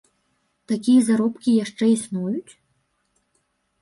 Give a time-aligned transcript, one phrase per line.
[0.71, 2.51] Такія заробкі яшчэ існуюць?